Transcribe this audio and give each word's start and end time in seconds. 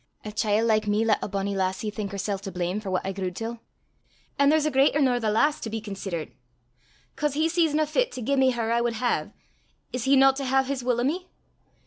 A 0.25 0.31
chiel' 0.31 0.65
like 0.65 0.87
me 0.87 1.05
lat 1.05 1.19
a 1.21 1.27
bonnie 1.27 1.55
lassie 1.55 1.91
think 1.91 2.09
hersel' 2.11 2.39
to 2.39 2.51
blame 2.51 2.79
for 2.81 2.89
what 2.89 3.05
I 3.05 3.11
grew 3.11 3.29
til! 3.29 3.59
An' 4.39 4.49
there's 4.49 4.65
a 4.65 4.71
greater 4.71 4.99
nor 4.99 5.19
the 5.19 5.29
lass 5.29 5.59
to 5.59 5.69
be 5.69 5.79
considert! 5.79 6.29
'Cause 7.15 7.35
he 7.35 7.47
seesna 7.47 7.85
fit 7.85 8.11
to 8.13 8.21
gie 8.23 8.35
me 8.35 8.49
her 8.49 8.71
I 8.71 8.81
wad 8.81 8.93
hae, 8.93 9.29
is 9.93 10.05
he 10.05 10.15
no 10.15 10.31
to 10.31 10.43
hae 10.45 10.63
his 10.63 10.83
wull 10.83 10.99
o' 10.99 11.03
me? 11.03 11.27